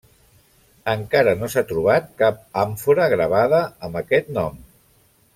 [0.93, 3.59] Encara no s'ha trobat cap àmfora gravada
[3.89, 4.57] amb aquest nom.